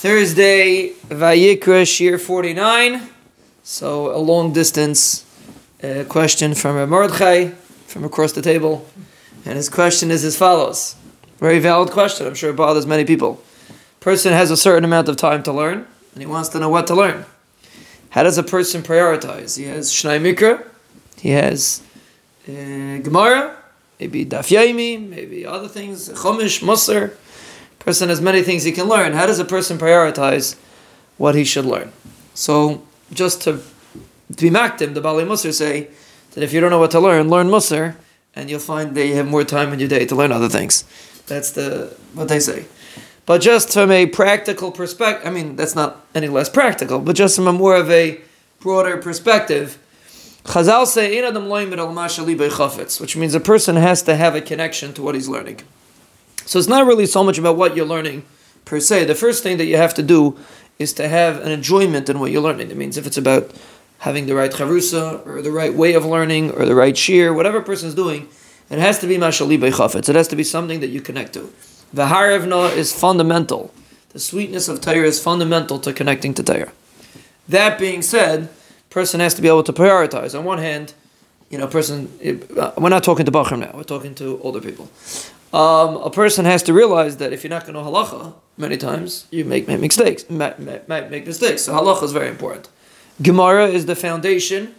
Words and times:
Thursday, 0.00 0.94
Vayikra, 1.10 1.84
Shiur 1.84 2.18
49. 2.18 3.02
So, 3.62 4.16
a 4.16 4.16
long 4.16 4.54
distance 4.54 5.26
uh, 5.84 6.04
question 6.08 6.54
from 6.54 6.88
Mordechai 6.88 7.48
from 7.86 8.04
across 8.04 8.32
the 8.32 8.40
table. 8.40 8.88
And 9.44 9.56
his 9.56 9.68
question 9.68 10.10
is 10.10 10.24
as 10.24 10.38
follows. 10.38 10.96
Very 11.38 11.58
valid 11.58 11.90
question. 11.90 12.26
I'm 12.26 12.34
sure 12.34 12.48
it 12.48 12.56
bothers 12.56 12.86
many 12.86 13.04
people. 13.04 13.42
Person 14.00 14.32
has 14.32 14.50
a 14.50 14.56
certain 14.56 14.84
amount 14.84 15.10
of 15.10 15.18
time 15.18 15.42
to 15.42 15.52
learn, 15.52 15.86
and 16.14 16.22
he 16.22 16.26
wants 16.26 16.48
to 16.48 16.58
know 16.58 16.70
what 16.70 16.86
to 16.86 16.94
learn. 16.94 17.26
How 18.08 18.22
does 18.22 18.38
a 18.38 18.42
person 18.42 18.80
prioritize? 18.82 19.58
He 19.58 19.64
has 19.64 19.92
Shnai 19.92 20.18
Mikra, 20.18 20.66
he 21.18 21.32
has 21.32 21.82
uh, 22.48 23.02
Gemara, 23.04 23.54
maybe 23.98 24.24
Daf 24.24 24.48
Yomi, 24.48 25.06
maybe 25.06 25.44
other 25.44 25.68
things, 25.68 26.08
Chumash, 26.08 26.62
Musar. 26.62 27.12
Person 27.80 28.08
has 28.08 28.20
many 28.20 28.42
things 28.42 28.62
he 28.62 28.72
can 28.72 28.86
learn. 28.86 29.12
How 29.14 29.26
does 29.26 29.38
a 29.38 29.44
person 29.44 29.78
prioritize 29.78 30.56
what 31.18 31.34
he 31.34 31.44
should 31.44 31.64
learn? 31.64 31.92
So, 32.34 32.82
just 33.12 33.42
to, 33.42 33.60
to 34.36 34.42
be 34.42 34.50
maktim, 34.50 34.94
the 34.94 35.00
Baalei 35.00 35.26
Musar 35.26 35.52
say 35.52 35.88
that 36.32 36.44
if 36.44 36.52
you 36.52 36.60
don't 36.60 36.70
know 36.70 36.78
what 36.78 36.92
to 36.92 37.00
learn, 37.00 37.28
learn 37.28 37.48
Musar, 37.48 37.96
and 38.36 38.48
you'll 38.48 38.60
find 38.60 38.94
that 38.94 39.06
you 39.06 39.16
have 39.16 39.26
more 39.26 39.44
time 39.44 39.72
in 39.72 39.80
your 39.80 39.88
day 39.88 40.06
to 40.06 40.14
learn 40.14 40.30
other 40.30 40.48
things. 40.48 40.84
That's 41.26 41.50
the 41.52 41.96
what 42.14 42.28
they 42.28 42.38
say. 42.38 42.66
But 43.26 43.40
just 43.40 43.72
from 43.72 43.90
a 43.90 44.06
practical 44.06 44.72
perspective, 44.72 45.26
I 45.26 45.30
mean, 45.30 45.56
that's 45.56 45.74
not 45.74 46.04
any 46.14 46.28
less 46.28 46.48
practical, 46.48 46.98
but 46.98 47.16
just 47.16 47.36
from 47.36 47.46
a 47.46 47.52
more 47.52 47.76
of 47.76 47.90
a 47.90 48.20
broader 48.60 48.96
perspective, 48.96 49.78
Chazal 50.44 50.86
say, 50.86 51.20
which 53.00 53.16
means 53.16 53.34
a 53.34 53.40
person 53.40 53.76
has 53.76 54.02
to 54.02 54.16
have 54.16 54.34
a 54.34 54.40
connection 54.40 54.92
to 54.94 55.02
what 55.02 55.14
he's 55.14 55.28
learning. 55.28 55.60
So 56.50 56.58
it's 56.58 56.66
not 56.66 56.84
really 56.84 57.06
so 57.06 57.22
much 57.22 57.38
about 57.38 57.56
what 57.56 57.76
you're 57.76 57.86
learning 57.86 58.24
per 58.64 58.80
se. 58.80 59.04
The 59.04 59.14
first 59.14 59.44
thing 59.44 59.56
that 59.58 59.66
you 59.66 59.76
have 59.76 59.94
to 59.94 60.02
do 60.02 60.36
is 60.80 60.92
to 60.94 61.06
have 61.06 61.40
an 61.42 61.52
enjoyment 61.52 62.08
in 62.08 62.18
what 62.18 62.32
you're 62.32 62.42
learning. 62.42 62.72
It 62.72 62.76
means 62.76 62.96
if 62.96 63.06
it's 63.06 63.16
about 63.16 63.52
having 63.98 64.26
the 64.26 64.34
right 64.34 64.50
chavrusa, 64.50 65.24
or 65.24 65.42
the 65.42 65.52
right 65.52 65.72
way 65.72 65.92
of 65.94 66.04
learning, 66.04 66.50
or 66.50 66.66
the 66.66 66.74
right 66.74 66.96
shear, 66.96 67.32
whatever 67.32 67.58
a 67.58 67.62
person's 67.62 67.94
doing, 67.94 68.28
it 68.68 68.80
has 68.80 68.98
to 68.98 69.06
be 69.06 69.16
mashali 69.16 69.58
chafetz. 69.58 70.08
It 70.08 70.16
has 70.16 70.26
to 70.26 70.34
be 70.34 70.42
something 70.42 70.80
that 70.80 70.88
you 70.88 71.00
connect 71.00 71.34
to. 71.34 71.52
The 71.92 72.08
is 72.74 72.92
fundamental. 72.92 73.72
The 74.08 74.18
sweetness 74.18 74.66
of 74.66 74.80
Torah 74.80 75.06
is 75.06 75.22
fundamental 75.22 75.78
to 75.78 75.92
connecting 75.92 76.34
to 76.34 76.42
Torah. 76.42 76.72
That 77.48 77.78
being 77.78 78.02
said, 78.02 78.48
person 78.90 79.20
has 79.20 79.34
to 79.34 79.42
be 79.42 79.46
able 79.46 79.62
to 79.62 79.72
prioritize. 79.72 80.36
On 80.36 80.44
one 80.44 80.58
hand, 80.58 80.94
you 81.48 81.58
know, 81.58 81.68
person, 81.68 82.08
uh, 82.58 82.72
we're 82.76 82.88
not 82.88 83.04
talking 83.04 83.24
to 83.24 83.30
Bachram 83.30 83.60
now, 83.60 83.70
we're 83.72 83.84
talking 83.84 84.16
to 84.16 84.40
older 84.42 84.60
people. 84.60 84.90
Um, 85.52 85.96
a 85.96 86.10
person 86.10 86.44
has 86.44 86.62
to 86.64 86.72
realize 86.72 87.16
that 87.16 87.32
if 87.32 87.42
you're 87.42 87.50
not 87.50 87.66
going 87.66 87.74
to 87.74 87.80
halacha, 87.80 88.34
many 88.56 88.76
times 88.76 89.26
you 89.32 89.44
make, 89.44 89.66
make 89.66 89.80
mistakes, 89.80 90.28
might, 90.30 90.60
might 90.88 91.10
make 91.10 91.26
mistakes. 91.26 91.62
So 91.62 91.72
halacha 91.72 92.04
is 92.04 92.12
very 92.12 92.28
important. 92.28 92.68
Gemara 93.20 93.66
is 93.66 93.86
the 93.86 93.96
foundation 93.96 94.74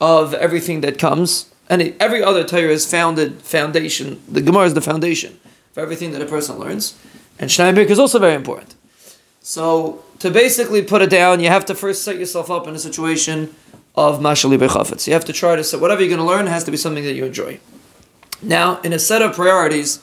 of 0.00 0.34
everything 0.34 0.80
that 0.80 0.98
comes, 0.98 1.52
and 1.70 1.94
every 2.00 2.22
other 2.22 2.42
Torah 2.42 2.72
is 2.72 2.84
founded 2.84 3.40
foundation. 3.42 4.20
The 4.28 4.42
Gemara 4.42 4.64
is 4.64 4.74
the 4.74 4.80
foundation 4.80 5.38
for 5.72 5.80
everything 5.80 6.10
that 6.12 6.20
a 6.20 6.26
person 6.26 6.58
learns, 6.58 6.98
and 7.38 7.48
Shnai 7.48 7.78
is 7.88 7.98
also 8.00 8.18
very 8.18 8.34
important. 8.34 8.74
So 9.40 10.04
to 10.18 10.30
basically 10.30 10.82
put 10.82 11.02
it 11.02 11.10
down, 11.10 11.38
you 11.40 11.48
have 11.48 11.64
to 11.66 11.74
first 11.74 12.02
set 12.02 12.18
yourself 12.18 12.50
up 12.50 12.66
in 12.66 12.74
a 12.74 12.78
situation 12.78 13.54
of 13.94 14.18
mashali 14.18 14.58
bechafetz. 14.58 15.06
You 15.06 15.12
have 15.12 15.24
to 15.26 15.32
try 15.32 15.54
to 15.54 15.64
say 15.64 15.78
whatever 15.78 16.00
you're 16.00 16.14
going 16.14 16.26
to 16.26 16.26
learn 16.26 16.46
has 16.48 16.64
to 16.64 16.70
be 16.70 16.76
something 16.76 17.04
that 17.04 17.14
you 17.14 17.24
enjoy. 17.24 17.60
Now, 18.42 18.80
in 18.80 18.92
a 18.92 18.98
set 18.98 19.22
of 19.22 19.34
priorities, 19.34 20.00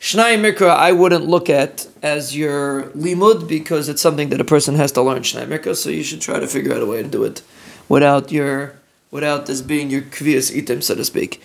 Shnai 0.00 0.38
Mikra 0.38 0.68
I 0.68 0.92
wouldn't 0.92 1.26
look 1.26 1.48
at 1.50 1.86
as 2.02 2.36
your 2.36 2.84
limud 2.90 3.48
because 3.48 3.88
it's 3.88 4.02
something 4.02 4.28
that 4.28 4.40
a 4.40 4.44
person 4.44 4.74
has 4.76 4.92
to 4.92 5.02
learn 5.02 5.22
Shnai 5.22 5.46
Mikra, 5.46 5.74
so 5.74 5.90
you 5.90 6.02
should 6.02 6.20
try 6.20 6.38
to 6.38 6.46
figure 6.46 6.74
out 6.74 6.82
a 6.82 6.86
way 6.86 7.02
to 7.02 7.08
do 7.08 7.24
it 7.24 7.42
without 7.88 8.30
your 8.30 8.76
without 9.10 9.46
this 9.46 9.62
being 9.62 9.90
your 9.90 10.02
kvias 10.02 10.54
itim, 10.54 10.82
so 10.82 10.94
to 10.94 11.04
speak. 11.04 11.42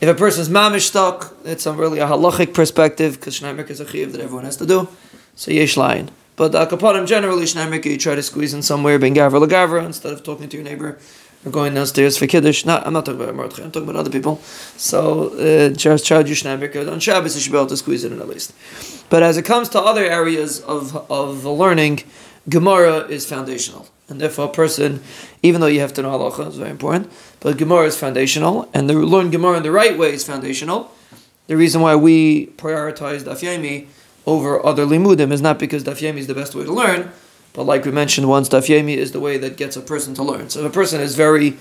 If 0.00 0.08
a 0.08 0.14
person's 0.14 0.48
mamish 0.48 0.88
stuck, 0.88 1.34
it's 1.44 1.66
really 1.66 1.98
a 1.98 2.06
halachic 2.06 2.52
perspective 2.52 3.14
because 3.14 3.40
Shnai 3.40 3.56
Mikra 3.56 3.70
is 3.70 3.80
a 3.80 3.88
chiv 3.88 4.12
that 4.12 4.20
everyone 4.20 4.44
has 4.44 4.56
to 4.58 4.66
do. 4.66 4.88
So 5.36 5.50
yesh 5.50 5.76
line. 5.76 6.10
But 6.36 6.52
the 6.52 7.04
generally 7.06 7.44
shnei 7.44 7.84
you 7.84 7.96
try 7.96 8.16
to 8.16 8.22
squeeze 8.22 8.54
in 8.54 8.62
somewhere 8.62 8.98
ben 8.98 9.14
gavra 9.14 9.44
lagavra 9.44 9.84
instead 9.84 10.12
of 10.12 10.24
talking 10.24 10.48
to 10.48 10.56
your 10.56 10.64
neighbor 10.64 10.98
going 11.50 11.74
downstairs 11.74 12.16
for 12.16 12.26
kiddush. 12.26 12.64
Not, 12.64 12.86
I'm 12.86 12.92
not 12.92 13.04
talking 13.04 13.20
about 13.20 13.34
Mordechai, 13.34 13.64
I'm 13.64 13.70
talking 13.70 13.88
about 13.88 14.00
other 14.00 14.10
people. 14.10 14.36
So 14.76 15.28
uh, 15.34 15.68
do 15.68 15.74
shnei 15.74 16.92
on 16.92 17.00
Shabbos. 17.00 17.34
You 17.34 17.40
should 17.40 17.52
be 17.52 17.58
able 17.58 17.68
to 17.68 17.76
squeeze 17.76 18.04
it 18.04 18.12
in 18.12 18.20
at 18.20 18.28
least. 18.28 18.52
But 19.10 19.22
as 19.22 19.36
it 19.36 19.44
comes 19.44 19.68
to 19.70 19.80
other 19.80 20.04
areas 20.04 20.60
of 20.60 20.96
of 21.10 21.44
learning, 21.44 22.02
Gemara 22.48 23.06
is 23.08 23.26
foundational, 23.26 23.88
and 24.08 24.20
therefore 24.20 24.46
a 24.46 24.52
person, 24.52 25.02
even 25.42 25.60
though 25.60 25.66
you 25.66 25.80
have 25.80 25.92
to 25.94 26.02
know 26.02 26.10
halacha, 26.10 26.48
is 26.48 26.56
very 26.56 26.70
important. 26.70 27.10
But 27.40 27.56
Gemara 27.58 27.86
is 27.86 27.96
foundational, 27.96 28.68
and 28.74 28.88
the 28.88 28.94
learn 28.94 29.30
Gemara 29.30 29.58
in 29.58 29.62
the 29.62 29.72
right 29.72 29.96
way 29.96 30.12
is 30.12 30.24
foundational. 30.24 30.90
The 31.46 31.56
reason 31.56 31.82
why 31.82 31.94
we 31.94 32.46
prioritize 32.56 33.22
Daf 33.22 33.40
Yomi 33.42 33.86
over 34.26 34.64
other 34.64 34.86
limudim 34.86 35.32
is 35.32 35.42
not 35.42 35.58
because 35.58 35.84
daf 35.84 36.00
yomi 36.00 36.18
is 36.18 36.26
the 36.26 36.34
best 36.34 36.54
way 36.54 36.64
to 36.64 36.72
learn, 36.72 37.10
but 37.54 37.64
like 37.64 37.84
we 37.86 37.90
mentioned 37.90 38.28
once, 38.28 38.48
daf 38.50 38.66
yomi 38.66 38.96
is 38.96 39.12
the 39.12 39.20
way 39.20 39.38
that 39.38 39.56
gets 39.56 39.76
a 39.76 39.80
person 39.80 40.12
to 40.14 40.22
learn. 40.22 40.50
So 40.50 40.60
if 40.60 40.66
a 40.66 40.70
person 40.70 41.00
is 41.00 41.14
very 41.14 41.56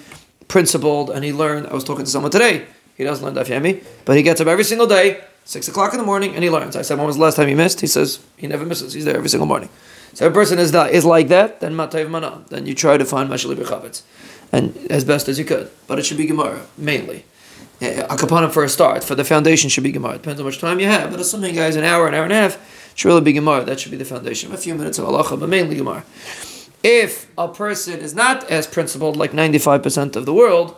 principled 0.50 1.10
and 1.10 1.24
he 1.24 1.32
learned, 1.32 1.68
I 1.68 1.74
was 1.74 1.86
talking 1.86 2.04
to 2.04 2.12
someone 2.12 2.32
today, 2.32 2.66
he 2.96 3.06
doesn't 3.06 3.24
learn 3.24 3.36
daf 3.36 3.48
yomi, 3.48 3.84
but 4.04 4.18
he 4.18 4.24
gets 4.24 4.42
up 4.42 4.48
every 4.48 4.66
single 4.66 4.88
day, 4.88 5.24
six 5.46 5.70
o'clock 5.70 5.94
in 5.94 6.00
the 6.00 6.06
morning, 6.06 6.36
and 6.36 6.44
he 6.44 6.50
learns. 6.50 6.76
I 6.76 6.82
said, 6.82 6.98
when 6.98 7.08
was 7.08 7.16
the 7.16 7.22
last 7.22 7.38
time 7.38 7.48
he 7.48 7.56
missed? 7.56 7.80
He 7.80 7.88
says 7.88 8.20
he 8.36 8.48
never 8.48 8.66
misses. 8.66 8.94
He's 8.94 9.06
there 9.06 9.16
every 9.16 9.30
single 9.30 9.48
morning. 9.48 9.70
So 10.14 10.26
if 10.26 10.32
a 10.32 10.34
person 10.34 10.60
is 10.60 10.74
that 10.74 10.92
is 10.92 11.06
like 11.06 11.30
that, 11.30 11.62
then 11.62 11.74
matayv 11.74 12.10
mana. 12.10 12.44
Then 12.50 12.66
you 12.66 12.76
try 12.76 12.98
to 12.98 13.06
find 13.06 13.30
mashali 13.30 13.56
b'chavetz, 13.56 14.02
and 14.52 14.76
as 14.92 15.06
best 15.06 15.30
as 15.30 15.40
you 15.40 15.46
could. 15.46 15.72
But 15.88 16.00
it 16.00 16.06
should 16.06 16.18
be 16.18 16.26
gemara 16.26 16.66
mainly 16.78 17.26
a 17.84 18.16
kapanim 18.16 18.52
for 18.52 18.64
a 18.64 18.70
start. 18.70 19.04
For 19.04 19.16
the 19.16 19.24
foundation 19.24 19.70
should 19.70 19.84
be 19.84 19.92
Gemara. 19.92 20.14
Depends 20.14 20.40
on 20.40 20.46
how 20.46 20.50
much 20.50 20.60
time 20.60 20.80
you 20.80 20.88
have. 20.88 21.12
But 21.12 21.20
assuming 21.20 21.56
guys 21.56 21.76
an 21.76 21.84
hour, 21.84 22.08
an 22.08 22.14
hour 22.14 22.24
and 22.24 22.34
a 22.34 22.36
half, 22.36 22.58
should 22.96 23.08
really 23.10 23.22
be 23.22 23.34
Gemara. 23.34 23.64
That 23.64 23.80
should 23.80 23.92
be 23.92 23.98
the 23.98 24.06
foundation. 24.06 24.52
of 24.52 24.60
A 24.60 24.62
few 24.62 24.76
minutes 24.76 24.98
of 25.00 25.06
halacha, 25.06 25.40
but 25.40 25.50
mainly 25.50 25.76
Gemara. 25.76 26.04
If 26.84 27.32
a 27.38 27.48
person 27.48 28.00
is 28.00 28.14
not 28.14 28.50
as 28.52 28.68
principled 28.68 29.16
like 29.16 29.32
95% 29.32 30.16
of 30.16 30.26
the 30.26 30.34
world, 30.34 30.76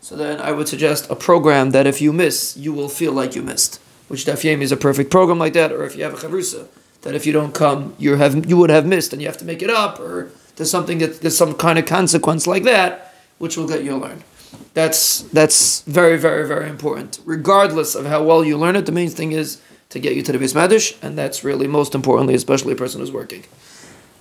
so 0.00 0.16
then 0.16 0.40
I 0.40 0.52
would 0.52 0.68
suggest 0.68 1.10
a 1.10 1.16
program 1.16 1.70
that 1.70 1.86
if 1.86 2.00
you 2.00 2.12
miss, 2.12 2.56
you 2.56 2.72
will 2.72 2.88
feel 2.88 3.12
like 3.12 3.34
you 3.34 3.42
missed. 3.42 3.80
Which 4.06 4.24
Daf 4.24 4.44
is 4.44 4.72
a 4.72 4.76
perfect 4.76 5.10
program 5.10 5.38
like 5.38 5.52
that, 5.52 5.72
or 5.72 5.84
if 5.84 5.96
you 5.96 6.04
have 6.04 6.14
a 6.14 6.16
chavrusa, 6.16 6.68
that 7.02 7.14
if 7.14 7.26
you 7.26 7.32
don't 7.32 7.54
come, 7.54 7.94
you 7.98 8.16
have 8.16 8.48
you 8.48 8.56
would 8.56 8.70
have 8.70 8.86
missed 8.86 9.12
and 9.12 9.20
you 9.20 9.28
have 9.28 9.36
to 9.38 9.44
make 9.44 9.62
it 9.62 9.68
up, 9.68 10.00
or 10.00 10.30
there's 10.56 10.70
something 10.70 10.98
that 10.98 11.20
there's 11.20 11.36
some 11.36 11.54
kind 11.54 11.78
of 11.78 11.84
consequence 11.84 12.46
like 12.46 12.62
that, 12.62 13.14
which 13.38 13.56
will 13.56 13.68
get 13.68 13.84
you 13.84 13.90
to 13.90 13.96
learn. 13.96 14.24
That's 14.72 15.22
that's 15.22 15.82
very 15.82 16.16
very 16.16 16.46
very 16.46 16.70
important. 16.70 17.20
Regardless 17.24 17.94
of 17.94 18.06
how 18.06 18.22
well 18.22 18.44
you 18.44 18.56
learn 18.56 18.76
it, 18.76 18.86
the 18.86 18.92
main 18.92 19.10
thing 19.10 19.32
is 19.32 19.60
to 19.90 19.98
get 19.98 20.14
you 20.16 20.22
to 20.22 20.32
the 20.32 20.38
beis 20.38 20.54
medrash, 20.54 20.96
and 21.02 21.16
that's 21.16 21.44
really 21.44 21.66
most 21.66 21.94
importantly, 21.94 22.34
especially 22.34 22.72
a 22.72 22.76
person 22.76 23.00
who's 23.00 23.12
working. 23.12 23.44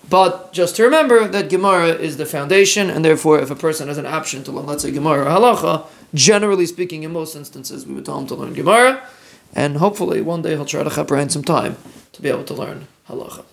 But 0.09 0.53
just 0.53 0.77
to 0.77 0.83
remember 0.83 1.27
that 1.27 1.49
Gemara 1.49 1.89
is 1.89 2.15
the 2.15 2.25
foundation, 2.25 2.89
and 2.89 3.03
therefore, 3.03 3.39
if 3.39 3.51
a 3.51 3.55
person 3.55 3.89
has 3.89 3.97
an 3.97 4.05
option 4.05 4.43
to 4.45 4.51
learn, 4.51 4.65
let's 4.65 4.83
say 4.83 4.91
Gemara 4.91 5.25
or 5.25 5.29
Halacha, 5.29 5.85
generally 6.13 6.65
speaking, 6.65 7.03
in 7.03 7.11
most 7.11 7.35
instances, 7.35 7.85
we 7.85 7.93
would 7.95 8.05
tell 8.05 8.17
him 8.17 8.27
to 8.27 8.35
learn 8.35 8.53
Gemara, 8.53 9.05
and 9.53 9.77
hopefully 9.77 10.21
one 10.21 10.41
day 10.41 10.51
he'll 10.51 10.65
try 10.65 10.83
to 10.83 10.89
chaperine 10.89 11.29
some 11.29 11.43
time 11.43 11.75
to 12.13 12.21
be 12.21 12.29
able 12.29 12.45
to 12.45 12.53
learn 12.53 12.87
Halacha. 13.09 13.43